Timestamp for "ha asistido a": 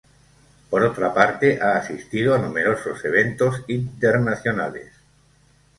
1.61-2.39